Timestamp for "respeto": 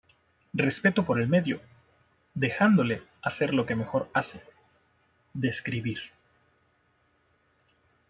0.55-1.05